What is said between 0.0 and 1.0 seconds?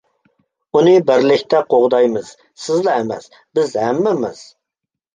-ئۇنى